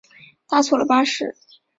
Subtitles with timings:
[0.47, 1.37] 搭错了巴士